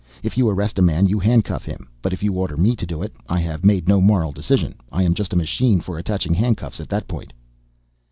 If 0.23 0.35
you 0.35 0.49
arrest 0.49 0.79
a 0.79 0.81
man 0.81 1.05
you 1.05 1.19
handcuff 1.19 1.63
him. 1.63 1.87
But 2.01 2.11
if 2.11 2.23
you 2.23 2.33
order 2.33 2.57
me 2.57 2.75
to 2.75 2.87
do 2.87 3.03
it, 3.03 3.13
I 3.29 3.39
have 3.41 3.63
made 3.63 3.87
no 3.87 4.01
moral 4.01 4.31
decision. 4.31 4.73
I 4.91 5.03
am 5.03 5.13
just 5.13 5.31
a 5.31 5.35
machine 5.35 5.79
for 5.79 5.99
attaching 5.99 6.33
handcuffs 6.33 6.79
at 6.79 6.89
that 6.89 7.07
point 7.07 7.31